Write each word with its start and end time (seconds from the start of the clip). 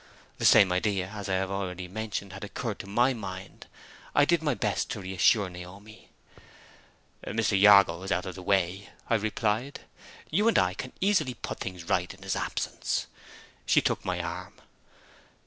The 0.39 0.45
same 0.45 0.71
idea, 0.71 1.09
as 1.09 1.29
I 1.29 1.35
have 1.35 1.51
already 1.51 1.87
mentioned, 1.87 2.33
had 2.33 2.43
occurred 2.43 2.79
to 2.79 2.87
my 2.87 3.13
mind. 3.13 3.67
I 4.15 4.25
did 4.25 4.41
my 4.41 4.55
best 4.55 4.89
to 4.89 5.01
reassure 5.01 5.47
Naomi. 5.47 6.09
"Mr. 7.23 7.61
Jago 7.61 8.01
is 8.01 8.11
out 8.11 8.25
of 8.25 8.33
the 8.33 8.41
way," 8.41 8.89
I 9.11 9.13
replied. 9.13 9.81
"You 10.31 10.47
and 10.47 10.57
I 10.57 10.73
can 10.73 10.93
easily 11.01 11.35
put 11.35 11.59
things 11.59 11.83
right 11.83 12.11
in 12.11 12.23
his 12.23 12.35
absence." 12.35 13.05
She 13.67 13.79
took 13.83 14.03
my 14.03 14.19
arm. 14.19 14.55